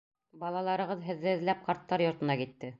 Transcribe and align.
Балаларығыҙ 0.43 1.05
һеҙҙе 1.11 1.31
эҙләп 1.35 1.63
ҡарттар 1.69 2.09
йортона 2.09 2.43
китте! 2.45 2.69